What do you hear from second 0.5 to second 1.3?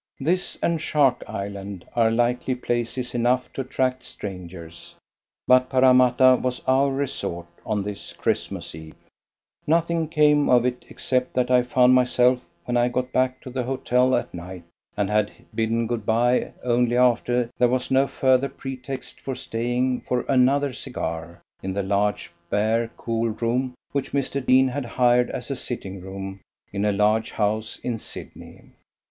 and Shark